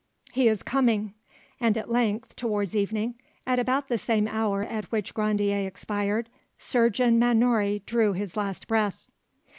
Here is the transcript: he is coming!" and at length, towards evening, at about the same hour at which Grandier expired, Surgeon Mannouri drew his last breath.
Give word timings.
he 0.33 0.47
is 0.47 0.63
coming!" 0.63 1.13
and 1.59 1.77
at 1.77 1.87
length, 1.91 2.35
towards 2.35 2.75
evening, 2.75 3.13
at 3.45 3.59
about 3.59 3.87
the 3.87 3.99
same 3.99 4.27
hour 4.27 4.63
at 4.63 4.85
which 4.85 5.13
Grandier 5.13 5.67
expired, 5.67 6.27
Surgeon 6.57 7.19
Mannouri 7.19 7.83
drew 7.85 8.13
his 8.13 8.35
last 8.35 8.67
breath. 8.67 9.11